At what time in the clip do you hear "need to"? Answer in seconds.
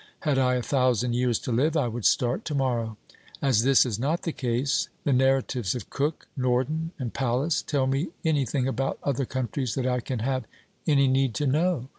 11.07-11.45